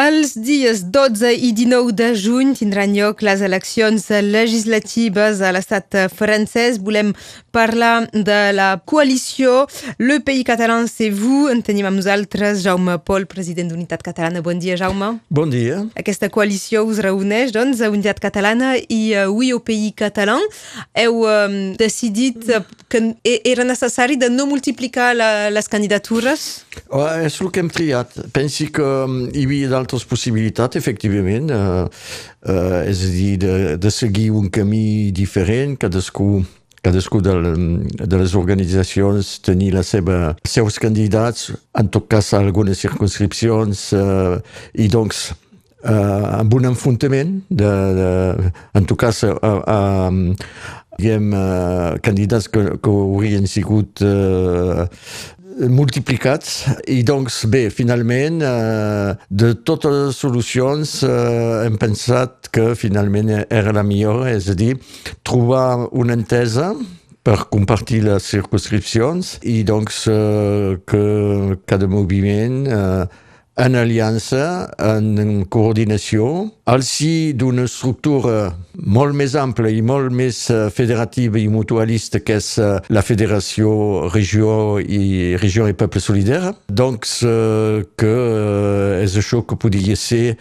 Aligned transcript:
Els 0.00 0.30
dies 0.32 0.80
12 0.88 1.28
i 1.44 1.50
19 1.52 1.92
de 1.92 2.06
juny 2.16 2.54
tindran 2.56 2.94
lloc 2.96 3.20
les 3.26 3.42
eleccions 3.44 4.06
legislatives 4.24 5.42
a 5.44 5.50
l'estat 5.52 5.96
francès. 6.16 6.78
Volem 6.80 7.10
parlar 7.52 8.06
de 8.14 8.38
la 8.56 8.70
coalició 8.80 9.66
Le 9.98 10.20
Pays 10.24 10.46
Catalan 10.48 10.86
c'est 10.88 11.10
vous. 11.10 11.50
En 11.52 11.60
tenim 11.60 11.90
amb 11.90 12.00
nosaltres 12.00 12.62
Jaume 12.64 12.96
Pol, 13.04 13.26
president 13.28 13.68
d'Unitat 13.68 14.00
Catalana. 14.06 14.40
Bon 14.40 14.56
dia, 14.56 14.78
Jaume. 14.80 15.18
Bon 15.28 15.52
dia. 15.52 15.82
Aquesta 16.00 16.30
coalició 16.32 16.86
us 16.88 17.02
reuneix, 17.04 17.52
doncs, 17.52 17.82
a 17.84 17.92
Unitat 17.92 18.22
Catalana 18.24 18.78
i 18.80 19.12
uh, 19.12 19.26
Oui 19.28 19.50
au 19.52 19.60
Pays 19.60 19.92
Catalan. 19.98 20.40
Heu 20.96 21.26
um, 21.26 21.58
decidit 21.76 22.48
que 22.88 23.02
era 23.44 23.68
necessari 23.68 24.16
de 24.16 24.30
no 24.32 24.48
multiplicar 24.48 25.12
la, 25.18 25.50
les 25.52 25.68
candidatures? 25.68 26.48
Oh, 26.88 27.04
és 27.04 27.36
el 27.42 27.52
que 27.52 27.60
hem 27.60 27.68
triat. 27.68 28.16
Pensi 28.32 28.70
que 28.72 28.86
um, 29.04 29.26
hi 29.28 29.44
havia 29.44 29.68
d'altres 29.68 29.89
possibilitats, 30.06 30.78
efectivament, 30.78 31.50
uh, 31.50 31.88
uh, 32.46 32.80
és 32.86 33.02
a 33.06 33.10
dir, 33.10 33.34
de, 33.42 33.76
de 33.80 33.90
seguir 33.90 34.30
un 34.30 34.48
camí 34.52 35.10
diferent, 35.12 35.76
cadascú 35.80 36.44
cadascú 36.80 37.20
de, 37.20 37.34
de 37.92 38.16
les 38.16 38.34
organitzacions 38.34 39.34
tenir 39.44 39.74
la 39.74 39.82
seva, 39.84 40.32
els 40.32 40.54
seus 40.56 40.78
candidats, 40.80 41.50
en 41.76 41.90
tot 41.92 42.06
cas 42.08 42.32
algunes 42.38 42.80
circunscripcions, 42.80 43.82
uh, 43.98 44.38
i 44.72 44.88
doncs 44.88 45.26
uh, 45.84 46.38
amb 46.38 46.56
un 46.56 46.70
enfrontament, 46.70 47.42
de, 47.50 47.74
de, 47.98 48.08
en 48.80 48.88
tot 48.88 49.00
cas, 49.04 49.20
uh, 49.28 49.60
uh, 49.60 50.56
diguem, 50.96 51.28
uh, 51.36 51.98
candidats 52.04 52.48
que, 52.48 52.64
que 52.80 52.96
haurien 53.04 53.46
sigut 53.48 54.00
uh, 54.04 54.88
multiplicats 55.70 56.64
i 56.90 57.00
doncs 57.06 57.42
bé, 57.50 57.68
finalment 57.74 58.40
eh, 58.44 59.14
de 59.28 59.52
totes 59.66 59.94
les 59.96 60.20
solucions 60.22 60.94
eh, 61.06 61.66
hem 61.66 61.78
pensat 61.80 62.50
que 62.54 62.72
finalment 62.78 63.32
era 63.42 63.74
la 63.74 63.84
millor, 63.86 64.26
és 64.30 64.50
a 64.50 64.56
dir, 64.58 64.76
trobar 65.26 65.88
una 65.90 66.16
entesa 66.18 66.72
per 67.26 67.48
compartir 67.52 68.02
les 68.06 68.24
circunscripcions 68.32 69.38
i 69.48 69.60
doncs 69.68 70.06
eh, 70.10 70.78
que 70.88 71.02
cada 71.68 71.88
moviment 71.90 72.62
eh, 72.66 73.04
en 73.60 73.76
aliança, 73.76 74.70
en 74.78 75.44
coordinació, 75.52 76.48
al 76.70 76.84
si 76.86 77.32
d'una 77.34 77.64
estructura 77.66 78.52
molt 78.94 79.16
més 79.18 79.34
ampla 79.34 79.70
i 79.74 79.80
molt 79.82 80.12
més 80.14 80.44
federativa 80.70 81.40
i 81.40 81.48
que 82.22 82.36
és 82.38 82.50
la 82.94 83.02
Federació 83.02 83.72
Regió 84.14 84.78
i 84.78 85.34
Regió 85.42 85.66
i 85.66 85.74
Poble 85.74 86.02
Solidari. 86.02 86.52
Doncs 86.70 87.16
que 87.98 88.14
és 89.02 89.18
això 89.18 89.42
que 89.42 89.58
podria 89.58 89.98
ser 89.98 90.36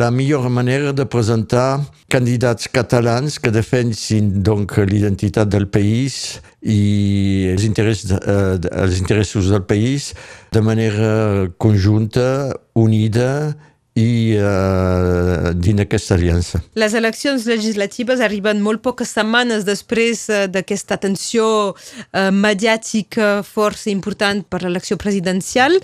la 0.00 0.08
millor 0.10 0.48
manera 0.48 0.94
de 0.96 1.04
presentar 1.04 1.82
candidats 2.08 2.72
catalans 2.72 3.36
que 3.38 3.52
defensin 3.52 4.32
donc 4.42 4.78
l'identitat 4.80 5.52
del 5.52 5.68
país 5.68 6.40
i 6.62 7.52
els, 7.52 7.68
interès, 7.68 8.06
eh, 8.16 8.56
els 8.72 8.98
interessos 8.98 9.52
del 9.52 9.62
país 9.68 10.14
de 10.56 10.64
manera 10.64 11.46
conjunta, 11.60 12.56
unida 12.74 13.54
i 13.96 14.36
uh, 14.36 15.54
dins 15.56 15.80
aquesta 15.80 16.14
aliança. 16.18 16.60
Les 16.76 16.92
eleccions 16.98 17.46
legislatives 17.48 18.20
arriben 18.20 18.60
molt 18.60 18.82
poques 18.84 19.08
setmanes 19.16 19.64
després 19.64 20.26
uh, 20.28 20.42
d'aquesta 20.52 20.98
tensió 21.00 21.46
uh, 21.72 22.28
mediàtica 22.28 23.40
força 23.46 23.88
important 23.88 24.42
per 24.44 24.60
l'elecció 24.60 24.98
presidencial. 25.00 25.78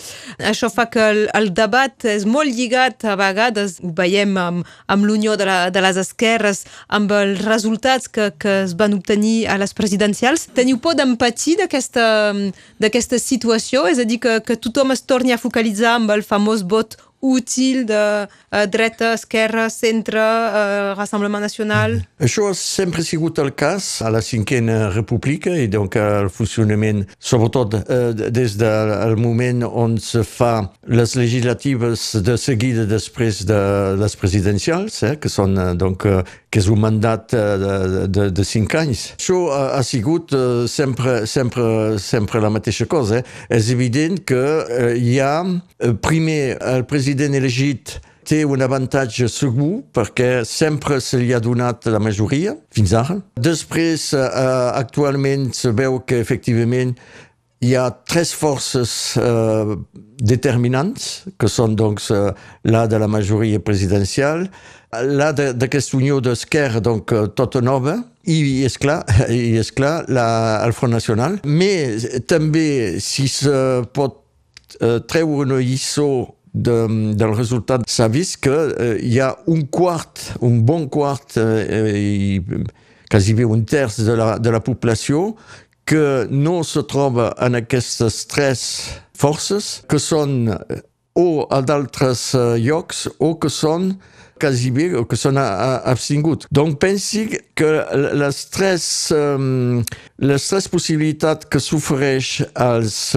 Això 0.53 0.69
fa 0.69 0.91
que 0.93 1.07
el, 1.09 1.23
el 1.33 1.49
debat 1.57 2.05
és 2.05 2.27
molt 2.29 2.53
lligat 2.53 3.07
a 3.09 3.17
vegades, 3.17 3.79
ho 3.81 3.95
veiem 3.97 4.37
amb, 4.37 4.69
amb 4.93 5.09
l'unió 5.09 5.39
de, 5.41 5.49
de 5.73 5.85
les 5.85 6.01
esquerres, 6.03 6.67
amb 6.93 7.15
els 7.17 7.41
resultats 7.47 8.13
que, 8.13 8.29
que 8.37 8.59
es 8.67 8.77
van 8.77 8.93
obtenir 8.99 9.47
a 9.49 9.57
les 9.63 9.73
presidencials. 9.73 10.51
Teniu 10.53 10.83
por 10.85 10.99
d'empatir 11.01 11.57
d'aquesta 11.63 13.23
situació? 13.23 13.87
És 13.89 14.05
a 14.05 14.05
dir, 14.05 14.21
que, 14.21 14.37
que 14.45 14.59
tothom 14.61 14.93
es 14.93 15.01
torni 15.09 15.33
a 15.33 15.41
focalitzar 15.41 15.97
amb 15.97 16.13
el 16.13 16.27
famós 16.27 16.67
vot 16.69 16.99
útil 17.23 17.87
de 17.87 18.27
uh, 18.27 18.67
dreta, 18.67 19.13
esquerra, 19.15 19.69
centre, 19.71 20.19
uh, 20.19 20.93
Rassemblement 20.99 21.41
Nacional? 21.41 22.01
Això 22.19 22.49
ha 22.51 22.55
sempre 22.59 23.05
sigut 23.07 23.39
el 23.39 23.53
cas 23.55 24.03
a 24.03 24.11
la 24.11 24.21
cinquena 24.21 24.91
república 24.91 25.55
i 25.55 25.69
donc 25.71 25.95
el 25.97 26.29
funcionament, 26.35 27.05
sobretot 27.23 27.79
uh, 27.79 28.11
des 28.13 28.57
del 28.59 29.17
moment 29.23 29.63
on 29.71 29.97
se 30.03 30.25
fa 30.27 30.73
les 30.91 31.15
legislatives 31.15 32.09
de 32.27 32.37
seguida 32.37 32.89
després 32.91 33.45
de 33.47 33.61
les 34.03 34.19
presidencials, 34.19 35.03
eh, 35.07 35.15
que 35.23 35.31
són 35.31 35.55
uh, 35.55 35.71
donc 35.79 36.03
uh, 36.11 36.27
que 36.53 36.61
és 36.61 36.67
un 36.69 36.83
mandat 36.83 37.31
de, 37.33 38.07
de, 38.13 38.27
de 38.35 38.45
cinc 38.45 38.75
anys. 38.77 39.07
Això 39.15 39.39
ha, 39.55 39.81
sigut 39.87 40.35
sempre, 40.69 41.23
sempre, 41.25 41.65
sempre 41.97 42.43
la 42.45 42.51
mateixa 42.53 42.85
cosa. 42.85 43.23
Eh? 43.23 43.57
És 43.57 43.71
evident 43.73 44.19
que 44.29 44.37
uh, 44.37 44.91
hi 44.93 45.17
ha 45.23 45.39
primer 46.05 46.59
el 46.75 46.85
president 46.91 47.12
president 47.13 47.37
elegit 47.37 47.99
té 48.25 48.39
un 48.49 48.63
avantatge 48.65 49.27
segur 49.29 49.83
perquè 49.93 50.47
sempre 50.49 50.97
se 51.05 51.19
li 51.21 51.33
ha 51.35 51.41
donat 51.43 51.85
la 51.93 52.01
majoria, 52.01 52.55
fins 52.73 52.95
ara. 52.97 53.19
Després, 53.37 54.15
eh, 54.15 54.71
actualment, 54.79 55.53
se 55.53 55.75
veu 55.77 56.01
que 56.07 56.21
efectivament 56.23 56.95
hi 57.61 57.75
ha 57.77 57.91
tres 57.91 58.33
forces 58.33 59.19
eh, 59.21 59.77
determinants, 60.17 61.27
que 61.37 61.49
són 61.53 61.77
doncs 61.77 62.09
eh, 62.11 62.33
la 62.65 62.87
de 62.87 62.99
la 62.99 63.11
majoria 63.11 63.61
presidencial, 63.61 64.49
la 64.93 65.33
d'aquesta 65.37 65.97
unió 65.97 66.21
d'esquerra, 66.21 66.81
donc 66.81 67.13
tota 67.37 67.61
nova, 67.61 67.99
i, 68.25 68.65
és 68.65 68.79
clar, 68.81 69.03
i 69.29 69.59
és 69.61 69.71
clar 69.71 70.07
la, 70.09 70.63
el 70.65 70.73
Front 70.73 70.97
Nacional. 70.97 71.43
Mais 71.45 72.09
també, 72.25 73.01
si 73.05 73.29
se 73.29 73.83
pot 73.93 74.23
eh, 74.81 75.03
treure 75.05 75.45
una 75.45 75.61
lliçó 75.61 76.39
de, 76.55 77.15
dans 77.15 77.27
le 77.27 77.33
résultat 77.33 77.79
de 77.79 77.85
sa 77.87 78.09
vie, 78.09 78.35
qu'il 78.41 78.53
euh, 78.53 78.99
y 79.03 79.21
a 79.21 79.39
un 79.49 79.63
quart, 79.63 80.13
un 80.43 80.59
bon 80.59 80.89
quart, 80.89 81.21
euh, 81.37 82.39
euh 82.41 82.65
quasiment 83.09 83.55
une 83.55 83.67
terce 83.67 84.01
de 84.01 84.13
la, 84.13 84.61
population, 84.61 85.37
que 85.85 86.27
non 86.31 86.63
se 86.63 86.79
trouve 86.81 87.35
en 87.39 87.53
aquest 87.55 88.09
stress 88.09 89.03
forces, 89.15 89.83
que 89.87 89.99
sont 89.99 90.47
euh, 90.49 90.77
o 91.15 91.47
a 91.51 91.61
d'altres 91.61 92.33
llocs 92.57 93.05
ou 93.21 93.35
que 93.37 93.51
són 93.53 93.91
quasi 94.41 94.71
bé 94.73 94.87
o 94.97 95.05
que 95.05 95.19
són 95.21 95.37
abstinguts. 95.37 96.49
Donc 96.51 96.79
pensi 96.81 97.27
que 97.55 97.85
l'estrès, 98.17 99.13
l'estrès 100.17 100.71
possibilitat 100.73 101.45
que 101.53 101.61
s'ofereix 101.61 102.41
als 102.57 103.13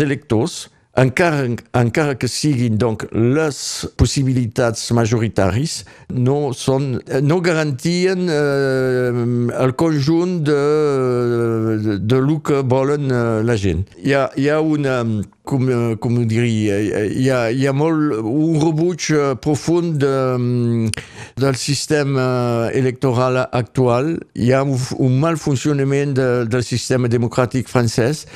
electors 0.00 0.72
encara, 0.96 1.46
encara 1.72 2.14
que 2.14 2.28
siguin 2.28 2.76
donc, 2.76 3.06
les 3.12 3.58
possibilitats 3.96 4.90
majoritaris, 4.92 5.82
no, 6.12 6.52
són, 6.52 6.98
no 7.24 7.38
garantien 7.44 8.26
eh, 8.28 9.12
el 9.64 9.72
conjunt 9.80 10.40
de, 10.44 10.58
de, 11.82 11.98
de 11.98 12.20
que 12.44 12.62
volen 12.62 13.08
eh, 13.10 13.42
la 13.44 13.56
gent. 13.56 13.86
Hi 14.04 14.12
ha, 14.18 14.26
hi 14.36 14.48
ha 14.52 14.58
una, 14.60 14.98
com, 15.48 15.64
com 16.02 16.18
diria, 16.28 16.76
hi 17.08 17.30
ha, 17.32 17.40
hi 17.48 17.66
ha 17.66 17.72
molt, 17.72 18.18
un 18.20 18.60
rebuig 18.60 19.08
profund 19.42 19.96
de, 20.02 20.90
del 21.40 21.56
sistema 21.56 22.68
electoral 22.72 23.40
actual, 23.46 24.18
hi 24.36 24.52
ha 24.52 24.60
un, 24.62 24.76
un 25.00 25.16
mal 25.24 25.40
funcionament 25.40 26.12
de, 26.18 26.28
del 26.52 26.66
sistema 26.66 27.08
democràtic 27.08 27.72
francès 27.72 28.26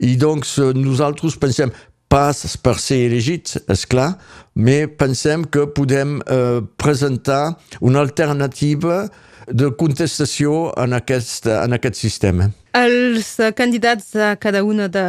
i 0.00 0.16
doncs 0.20 0.56
nosaltres 0.76 1.36
pensem 1.40 1.72
pas 2.08 2.56
per 2.62 2.76
ser 2.78 3.00
elegits, 3.08 3.58
és 3.68 3.84
clar, 3.88 4.14
mais 4.54 4.90
pensem 4.98 5.44
que 5.44 5.66
podem 5.76 6.18
eh, 6.22 6.62
presentar 6.78 7.56
una 7.80 8.00
alternativa 8.00 9.06
de 9.46 9.70
contestació 9.78 10.72
en 10.76 10.96
aquest, 10.96 11.46
en 11.46 11.76
aquest 11.76 11.94
sistema. 11.98 12.50
Els 12.76 13.38
candidats 13.56 14.10
a 14.20 14.34
cada 14.36 14.60
una 14.64 14.88
de, 14.92 15.02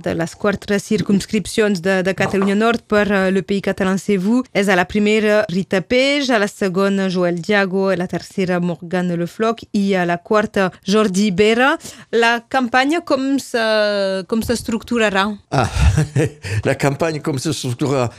de 0.00 0.14
les 0.16 0.34
quatre 0.40 0.78
circumscripcions 0.80 1.82
de, 1.84 1.98
de 2.06 2.14
Catalunya 2.16 2.54
Nord 2.56 2.86
per 2.88 3.04
le 3.28 3.42
Pays 3.44 3.60
Catalan 3.60 3.98
c'est 4.00 4.16
vous 4.16 4.46
és 4.56 4.70
a 4.72 4.76
la 4.78 4.86
primera 4.88 5.44
Rita 5.52 5.82
Peix, 5.84 6.30
a 6.32 6.38
la 6.40 6.48
segona 6.48 7.10
Joel 7.12 7.42
Diago, 7.44 7.90
a 7.92 7.96
la 8.00 8.08
tercera 8.08 8.56
Morgane 8.60 9.18
Le 9.20 9.28
Floc 9.28 9.60
i 9.76 9.92
a 9.94 10.06
la 10.08 10.16
quarta 10.16 10.70
Jordi 10.86 11.30
Bera. 11.30 11.76
La 12.20 12.40
campanya 12.48 13.00
com 13.04 13.38
s'estructurarà? 13.40 15.26
Ah, 15.52 15.68
la 16.64 16.74
campanya 16.74 17.20
com 17.24 17.38
s'estructurarà? 17.38 18.10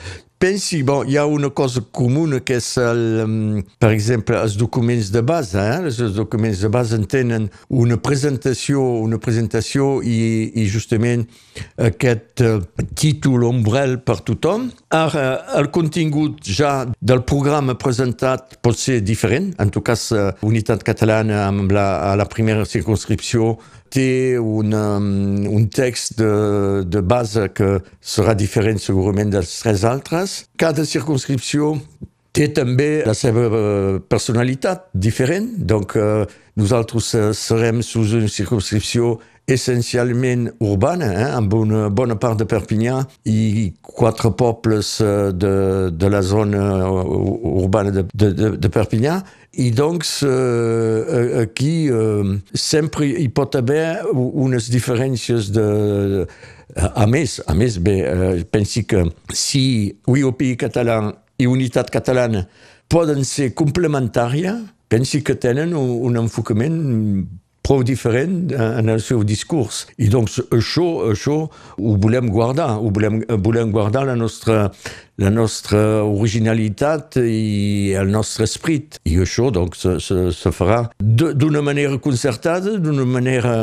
Pensi, 0.42 0.82
bon, 0.84 1.06
hi 1.08 1.18
ha 1.20 1.26
una 1.30 1.52
cosa 1.54 1.84
comuna 1.94 2.42
que 2.46 2.58
és, 2.58 2.70
el, 2.82 3.02
um, 3.24 3.62
per 3.82 3.92
exemple, 3.94 4.40
els 4.42 4.58
documents 4.58 5.12
de 5.14 5.22
base. 5.26 5.62
Eh? 5.62 5.78
Els 5.86 6.16
documents 6.18 6.64
de 6.66 6.72
base 6.74 6.98
tenen 7.12 7.48
una 7.70 8.00
presentació, 8.02 8.82
una 9.06 9.22
presentació 9.22 10.00
i, 10.02 10.50
i 10.58 10.68
justament 10.72 11.28
aquest 11.78 12.46
uh, 12.48 12.60
títol 12.98 13.46
ombrel 13.52 14.00
per 14.06 14.22
tothom. 14.26 14.72
Ara, 14.92 15.46
el 15.56 15.70
contingut 15.72 16.42
ja 16.44 16.84
del 17.00 17.22
programa 17.24 17.78
presentat 17.80 18.58
pot 18.60 18.76
ser 18.76 18.98
diferent? 19.08 19.54
En 19.64 19.70
tot 19.72 19.86
cas, 19.88 20.10
uh, 20.12 20.34
Unitat 20.44 20.84
Catalana, 20.84 21.46
amb 21.48 21.72
la, 21.72 21.86
a 22.10 22.18
la 22.20 22.26
primera 22.28 22.66
circunscripció, 22.68 23.54
té 23.88 24.36
un, 24.36 24.76
um, 24.76 25.08
un 25.48 25.70
text 25.72 26.18
de, 26.20 26.84
de 26.84 27.04
base 27.08 27.48
que 27.56 27.78
serà 28.04 28.36
diferent 28.36 28.84
segurament 28.84 29.32
dels 29.32 29.56
tres 29.64 29.88
altres. 29.88 30.36
Cada 30.60 30.84
circunscripció 30.84 31.78
té 32.36 32.50
també 32.52 33.06
la 33.08 33.16
seva 33.16 33.48
uh, 33.48 33.98
personalitat 34.12 34.90
diferent, 34.92 35.54
donc 35.72 35.96
uh, 35.96 36.28
nosaltres 36.60 37.14
serem 37.40 37.80
sous 37.80 38.12
una 38.20 38.28
circunscripció 38.28 39.22
essentiellement 39.48 40.52
urbaine, 40.62 41.02
hein, 41.02 41.38
en 41.38 41.42
bonne, 41.42 41.90
bonne 41.90 42.16
part 42.18 42.36
de 42.36 42.44
Perpignan. 42.44 43.06
Et 43.26 43.74
quatre 43.82 44.30
peuples 44.30 44.80
euh, 45.02 45.32
de, 45.32 45.90
de 45.90 46.08
la 46.08 46.22
zone 46.22 46.56
euh, 46.56 47.62
urbaine 47.62 48.08
de, 48.14 48.68
Perpignan. 48.68 49.24
Et 49.54 49.72
donc, 49.72 50.06
euh, 50.24 51.46
qui 51.54 51.90
euh, 51.90 52.38
sempre 52.54 53.04
il 53.04 53.32
peut 53.32 53.50
y 53.54 53.58
avoir 53.58 53.98
unes 54.14 54.58
différences 54.58 55.52
de, 55.52 56.26
a 56.76 57.08
més, 57.08 57.42
a 57.48 57.54
més, 57.54 57.80
bé, 57.80 58.00
eh, 58.02 58.44
pensi 58.46 58.86
que 58.86 59.06
si 59.34 59.96
UIOPI 60.08 60.56
català 60.58 61.00
i 61.42 61.48
Unitat 61.50 61.90
Catalana 61.92 62.46
poden 62.92 63.26
ser 63.28 63.52
complementària, 63.58 64.56
pensi 64.92 65.22
que 65.24 65.36
tenen 65.40 65.76
un, 65.78 65.98
un 66.08 66.20
enfocament 66.22 66.78
prou 67.62 67.84
diferent 67.86 68.52
en 68.52 68.90
el 68.90 69.02
seu 69.04 69.24
discurs. 69.28 69.86
I 70.02 70.10
doncs 70.12 70.40
això, 70.52 70.88
això 71.12 71.38
ho 71.78 71.96
volem 72.02 72.30
guardar, 72.34 72.76
ho 72.82 72.92
volem, 72.94 73.22
volem 73.44 73.72
guardar 73.74 74.06
la 74.10 74.16
nostra, 74.18 74.72
la 75.22 75.30
nostra 75.30 76.02
originalitat 76.04 77.20
i 77.22 77.94
el 77.98 78.12
nostre 78.12 78.48
esprit. 78.50 78.98
I 79.06 79.20
això 79.26 79.52
doncs, 79.54 79.86
se, 79.86 79.98
se, 80.04 80.28
se 80.36 80.54
farà 80.56 80.82
d'una 81.00 81.62
manera 81.66 81.98
concertada, 82.02 82.78
d'una 82.82 83.06
manera, 83.06 83.56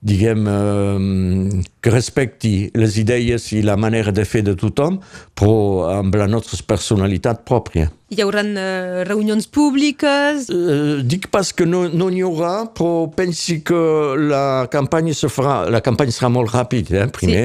diguem, 0.00 0.48
eh, 0.48 1.62
que 1.82 1.92
respecti 1.92 2.54
les 2.78 2.98
idees 3.00 3.50
i 3.52 3.62
la 3.66 3.76
manera 3.76 4.14
de 4.14 4.24
fer 4.28 4.44
de 4.46 4.56
tothom, 4.58 5.00
però 5.36 5.90
amb 5.98 6.14
la 6.16 6.30
nostra 6.30 6.58
personalitat 6.66 7.44
pròpia. 7.48 7.90
Hi 8.12 8.20
haurà 8.20 8.42
uh, 8.44 9.02
reunions 9.08 9.46
públiques? 9.48 10.50
Uh, 10.52 11.00
dic 11.00 11.30
pas 11.32 11.48
que 11.56 11.64
no 11.64 11.86
n'hi 11.88 12.20
no 12.20 12.26
haurà, 12.28 12.66
però 12.76 13.06
pensi 13.16 13.62
que 13.64 13.78
la 14.20 14.68
campanya 14.72 15.14
se 15.16 15.30
farà, 15.32 15.70
la 15.72 15.80
campanya 15.80 16.12
serà 16.12 16.28
molt 16.34 16.52
ràpida, 16.52 17.06
eh, 17.06 17.08
primer. 17.08 17.38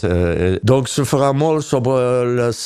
Sí. 0.00 0.06
Eh? 0.08 0.14
Uh, 0.14 0.54
doncs 0.64 0.94
se 0.96 1.04
farà 1.04 1.34
molt 1.36 1.66
sobre 1.66 1.98
les, 2.38 2.60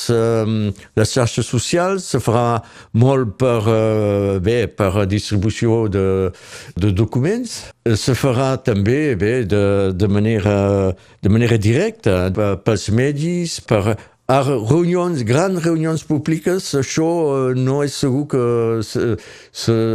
les 1.00 1.16
xarxes 1.16 1.50
socials, 1.50 2.06
se 2.12 2.20
farà 2.22 2.60
molt 3.02 3.34
per, 3.40 3.58
bé, 4.46 4.60
per 4.70 5.08
distribució 5.10 5.88
de, 5.90 6.06
de 6.78 6.92
documents, 6.94 7.56
se 7.98 8.14
farà 8.14 8.52
també 8.62 9.16
bé, 9.18 9.32
de, 9.50 9.64
de, 9.90 10.12
manera, 10.12 10.54
de 11.18 11.34
manera 11.34 11.58
directa 11.58 12.30
pels 12.62 12.88
medis, 12.94 13.58
per 13.66 13.96
a 14.30 14.38
reunions, 14.46 15.24
grans 15.26 15.62
reunions 15.64 16.04
públiques, 16.06 16.68
això 16.78 17.08
uh, 17.08 17.54
no 17.58 17.80
és 17.82 17.96
segur 18.04 18.26
que, 18.30 18.44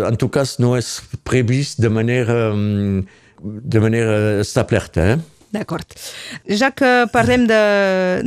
en 0.09 0.19
tot 0.19 0.33
cas, 0.35 0.57
no 0.59 0.73
és 0.75 0.97
previst 1.27 1.79
de 1.83 1.91
manera, 1.93 2.49
um, 2.51 2.99
de 3.39 3.83
manera 3.83 4.19
establerta. 4.43 5.07
Eh? 5.13 5.17
D'acord. 5.55 5.95
Ja 6.59 6.71
que 6.75 6.89
parlem 7.13 7.45
de, 7.47 7.59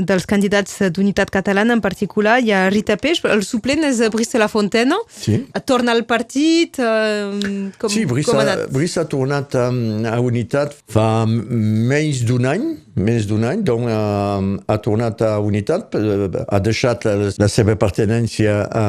dels 0.09 0.27
candidats 0.29 0.79
d'unitat 0.95 1.33
catalana 1.35 1.77
en 1.77 1.83
particular, 1.85 2.39
hi 2.41 2.53
ha 2.55 2.67
Rita 2.73 2.97
Peix, 3.01 3.21
el 3.29 3.45
suplent 3.47 3.85
és 3.89 4.01
Brice 4.15 4.41
La 4.41 4.49
Fontena. 4.49 4.99
Sí. 5.13 5.43
Torna 5.69 5.93
al 5.97 6.05
partit? 6.09 6.79
Eh, 6.81 7.69
com, 7.81 7.93
sí, 7.93 8.07
Brice, 8.09 8.31
com 8.31 8.41
ha, 8.41 8.57
Brice 8.73 9.03
ha 9.03 9.07
tornat 9.11 9.59
a, 9.59 9.69
a 10.15 10.19
unitat 10.25 10.77
fa 10.89 11.09
menys 11.29 12.25
d'un 12.29 12.49
any, 12.49 12.69
més 13.03 13.27
d'un 13.29 13.45
any, 13.49 13.63
doncs 13.67 13.91
ha, 13.93 14.03
ha 14.69 14.79
tornat 14.85 15.23
a 15.27 15.33
unitat, 15.45 15.97
ha 15.99 16.61
deixat 16.63 17.07
la, 17.09 17.17
la 17.39 17.51
seva 17.51 17.77
pertenència 17.81 18.61
a, 18.67 18.87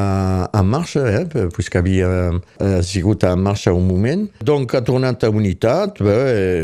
a 0.51 0.63
marxa, 0.63 1.05
eh, 1.09 1.47
puisque 1.55 1.79
havia 1.79 2.09
ha 2.59 2.81
sigut 2.85 3.23
a 3.23 3.35
marxa 3.39 3.73
un 3.75 3.87
moment. 3.87 4.27
Donc 4.45 4.73
ha 4.75 4.83
tornat 4.85 5.23
a 5.23 5.31
unitat, 5.33 6.01
bé, 6.03 6.17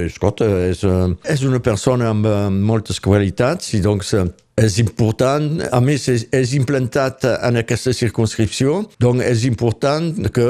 escolta, 0.07 0.47
és, 0.69 0.83
és 1.31 1.45
una 1.47 1.62
persona 1.63 2.12
amb 2.13 2.27
moltes 2.65 3.01
qualitats 3.03 3.74
i 3.77 3.83
doncs 3.83 4.15
és 4.56 4.78
important, 4.80 5.60
a 5.68 5.80
més 5.84 6.06
és, 6.07 6.25
és 6.31 6.54
implantat 6.56 7.25
en 7.28 7.60
aquesta 7.60 7.92
circunscripció, 7.96 8.86
doncs 9.04 9.25
és 9.28 9.44
important 9.50 10.07
que 10.31 10.46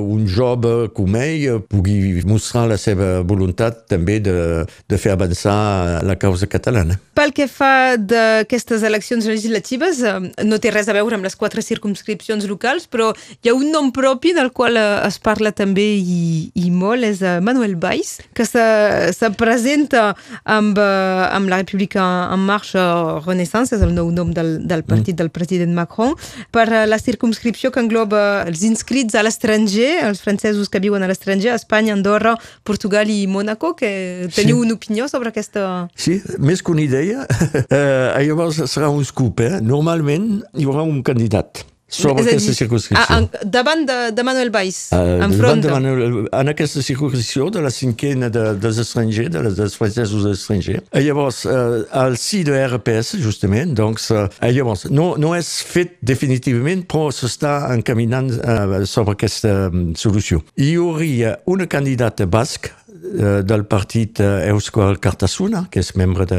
un 0.00 0.24
jove 0.28 0.88
com 0.96 1.16
ell 1.20 1.60
pugui 1.68 2.22
mostrar 2.28 2.66
la 2.70 2.78
seva 2.80 3.20
voluntat 3.20 3.84
també 3.90 4.16
de, 4.24 4.64
de 4.64 5.00
fer 5.00 5.12
avançar 5.12 6.00
la 6.08 6.16
causa 6.16 6.48
catalana. 6.48 6.96
Pel 7.20 7.34
que 7.36 7.44
fa 7.52 7.98
d'aquestes 8.00 8.84
eleccions 8.88 9.28
legislatives, 9.28 10.00
eh, 10.08 10.16
no 10.48 10.56
té 10.56 10.72
res 10.72 10.88
a 10.88 10.96
veure 10.96 11.18
amb 11.18 11.28
les 11.28 11.36
quatre 11.36 11.60
circunscripcions 11.60 12.48
locals, 12.48 12.88
però 12.88 13.10
hi 13.42 13.52
ha 13.52 13.56
un 13.56 13.68
nom 13.74 13.92
propi 13.92 14.32
del 14.36 14.54
qual 14.56 14.80
eh, 14.80 14.86
es 15.04 15.20
parla 15.20 15.52
també 15.52 15.84
i, 16.00 16.48
i 16.56 16.72
molt, 16.72 17.04
és 17.04 17.20
eh, 17.20 17.36
Manuel 17.44 17.76
Valls, 17.76 18.16
que 18.32 18.48
se, 18.48 18.64
se 19.12 19.32
presenta 19.36 20.14
amb, 20.48 20.80
amb 20.80 21.52
la 21.52 21.60
República 21.60 22.08
en 22.32 22.48
marxa 22.48 22.88
Renaissance 23.26 23.49
Renaissance, 23.50 23.74
és 23.74 23.82
el 23.82 23.94
nou 23.94 24.10
nom 24.10 24.32
del, 24.32 24.66
del 24.66 24.82
partit 24.84 25.14
mm. 25.14 25.18
del 25.18 25.30
president 25.30 25.74
Macron, 25.74 26.14
per 26.52 26.66
eh, 26.68 26.86
la 26.86 26.98
circumscripció 26.98 27.70
que 27.70 27.80
engloba 27.80 28.44
els 28.46 28.62
inscrits 28.62 29.14
a 29.14 29.22
l'estranger, 29.22 30.06
els 30.06 30.20
francesos 30.20 30.68
que 30.68 30.80
viuen 30.80 31.02
a 31.02 31.08
l'estranger, 31.10 31.54
Espanya, 31.54 31.94
Andorra, 31.94 32.36
Portugal 32.64 33.10
i 33.10 33.26
Mónaco, 33.26 33.74
que 33.74 34.28
teniu 34.34 34.60
sí. 34.60 34.66
una 34.66 34.74
opinió 34.74 35.08
sobre 35.08 35.30
aquesta... 35.30 35.88
Sí, 35.94 36.20
més 36.38 36.62
que 36.62 36.72
una 36.72 36.84
idea, 36.84 37.26
eh, 37.68 38.24
llavors 38.26 38.62
serà 38.70 38.90
un 38.90 39.04
scoop, 39.04 39.42
eh? 39.42 39.60
Normalment 39.60 40.40
hi 40.54 40.68
haurà 40.68 40.86
un 40.86 41.02
candidat 41.06 41.64
sobre 41.90 42.22
aquesta 42.22 42.54
circunscripció. 42.54 43.04
Ah, 43.10 43.44
davant 43.44 43.84
de, 43.86 43.98
de 44.14 44.24
Manuel 44.26 44.50
Valls, 44.54 44.78
uh, 44.94 45.18
enfront 45.26 45.62
de... 45.64 45.70
Manuel, 45.72 46.16
en 46.32 46.52
aquesta 46.52 46.82
circunscripció 46.86 47.50
de 47.50 47.62
la 47.64 47.72
cinquena 47.74 48.30
de, 48.32 48.44
dels 48.62 48.78
estrangers, 48.82 49.30
de 49.34 49.42
les, 49.46 49.56
dels 49.58 49.76
francesos 49.76 50.26
estrangers. 50.30 50.86
I 50.94 51.04
llavors, 51.08 51.42
uh, 51.50 51.82
al 52.02 52.16
si 52.20 52.42
de 52.46 52.56
RPS, 52.66 53.18
justament, 53.24 53.74
doncs, 53.76 54.10
uh, 54.14 54.28
llavors, 54.46 54.86
no, 54.94 55.12
no 55.20 55.34
és 55.38 55.50
fet 55.66 55.98
definitivament, 56.06 56.86
però 56.90 57.10
s'està 57.14 57.56
encaminant 57.74 58.30
uh, 58.38 58.82
sobre 58.88 59.18
aquesta 59.18 59.56
um, 59.68 59.90
solució. 59.98 60.44
Hi 60.60 60.76
hauria 60.78 61.38
una 61.50 61.68
candidata 61.70 62.28
basc 62.30 62.70
del 63.00 63.62
partit 63.64 64.20
Euskal 64.20 64.98
Cartasuna, 65.02 65.64
que 65.72 65.80
és 65.80 65.88
membre 65.98 66.26
de 66.30 66.38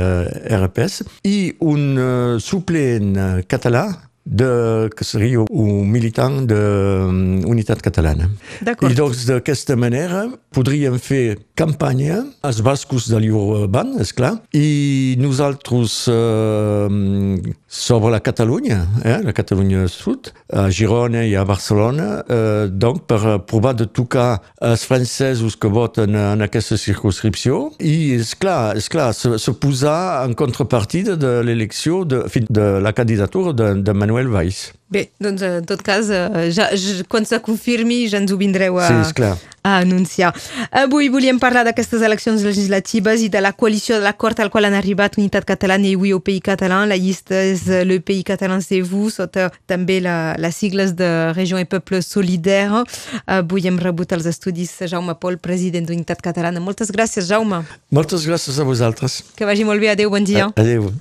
RPS, 0.56 1.08
i 1.28 1.52
un 1.68 1.98
uh, 1.98 2.38
suplent 2.40 3.18
català 3.50 3.88
de, 4.32 4.90
que 4.96 5.04
seria 5.04 5.44
un 5.44 5.84
militant 5.92 6.40
d'unitat 6.48 7.82
um, 7.82 7.84
catalana. 7.84 8.30
I 8.64 8.96
doncs 8.96 9.26
d'aquesta 9.28 9.76
manera 9.76 10.24
podríem 10.56 10.98
fer 11.00 11.38
campanya 11.56 12.22
als 12.44 12.62
bascos 12.64 13.10
de 13.12 13.20
l'Urban, 13.22 13.94
és 14.02 14.14
clar, 14.16 14.38
i 14.56 15.16
nosaltres 15.20 15.98
eh, 16.12 17.52
sobre 17.68 18.12
la 18.16 18.22
Catalunya, 18.24 18.80
eh, 19.04 19.20
la 19.24 19.36
Catalunya 19.36 19.86
Sud, 19.92 20.32
a 20.52 20.70
Girona 20.72 21.26
i 21.28 21.36
a 21.36 21.46
Barcelona, 21.48 22.08
eh, 22.24 22.66
donc 22.72 23.06
per 23.08 23.38
provar 23.48 23.76
de 23.80 23.88
tocar 23.88 24.42
els 24.62 24.86
francesos 24.88 25.56
que 25.60 25.72
voten 25.72 26.16
en 26.16 26.44
aquesta 26.48 26.80
circunscripció 26.80 27.72
i, 27.80 28.16
és 28.20 28.34
clar, 28.40 28.76
és 28.80 28.88
clar 28.92 29.12
se, 29.18 29.36
se 29.40 29.56
posar 29.60 30.26
en 30.26 30.36
contrapartida 30.40 31.18
de 31.20 31.40
l'elecció 31.46 32.04
de, 32.06 32.24
de 32.48 32.68
la 32.84 32.96
candidatura 32.96 33.54
de, 33.54 33.74
de 33.84 33.94
Manuel 33.94 34.21
Manuel 34.22 34.30
Valls. 34.30 34.72
Bé, 34.92 35.10
doncs 35.24 35.42
en 35.42 35.64
tot 35.64 35.80
cas, 35.82 36.10
eh, 36.12 36.52
ja, 36.52 36.68
ja, 36.76 37.04
quan 37.08 37.24
se 37.26 37.40
confirmi 37.40 38.10
ja 38.12 38.20
ens 38.20 38.32
ho 38.32 38.36
vindreu 38.36 38.76
a, 38.78 38.90
sí, 39.08 39.24
a 39.64 39.78
anunciar. 39.80 40.34
Avui 40.70 41.08
volíem 41.08 41.40
parlar 41.40 41.64
d'aquestes 41.64 42.02
eleccions 42.04 42.44
legislatives 42.44 43.24
i 43.24 43.30
de 43.32 43.40
la 43.40 43.54
coalició 43.54 43.96
de 43.96 44.04
l'acord 44.04 44.40
al 44.44 44.50
qual 44.52 44.68
han 44.68 44.76
arribat 44.76 45.16
Unitat 45.18 45.48
Catalana 45.48 45.88
i 45.88 45.96
Oui 45.96 46.12
au 46.12 46.20
Pays 46.20 46.44
Català. 46.44 46.82
La 46.86 46.98
llista 47.00 47.40
és 47.40 47.64
Le 47.88 48.02
Pays 48.04 48.26
Català 48.28 48.60
c'est 48.60 48.82
vous, 48.82 49.16
sota 49.16 49.48
també 49.66 50.02
la, 50.04 50.36
les 50.38 50.56
sigles 50.56 50.92
de 51.00 51.32
Regió 51.38 51.62
i 51.62 51.66
Peuple 51.66 52.02
Solidaire. 52.04 52.84
Avui 53.28 53.64
hem 53.68 53.80
rebut 53.80 54.12
els 54.12 54.28
estudis 54.28 54.76
Jaume 54.92 55.16
Pol, 55.16 55.40
president 55.40 55.88
d'Unitat 55.88 56.20
Catalana. 56.20 56.60
Moltes 56.60 56.92
gràcies, 56.92 57.32
Jaume. 57.32 57.64
Moltes 57.96 58.28
gràcies 58.28 58.60
a 58.60 58.68
vosaltres. 58.68 59.22
Que 59.40 59.48
vagi 59.48 59.64
molt 59.64 59.80
bé. 59.80 59.96
Adéu, 59.96 60.12
bon 60.12 60.28
dia. 60.28 60.52
Adéu. 60.52 60.92